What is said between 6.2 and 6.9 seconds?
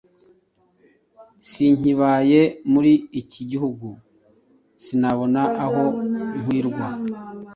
nkwirwa!"